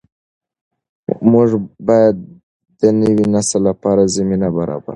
[1.31, 1.49] موږ
[1.87, 2.15] باید
[2.79, 4.89] د نوي نسل لپاره زمینه برابره کړو.